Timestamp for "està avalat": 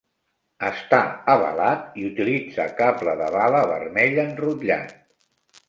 0.69-1.99